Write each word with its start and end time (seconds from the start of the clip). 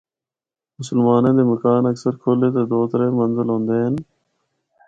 مسلماناں 0.77 1.35
دے 1.37 1.43
مکان 1.51 1.83
اکثر 1.91 2.13
کھلے 2.21 2.49
تے 2.55 2.61
دو 2.69 2.79
ترے 2.91 3.07
منزل 3.19 3.47
ہوندے 3.51 3.77
ہن۔ 3.83 3.95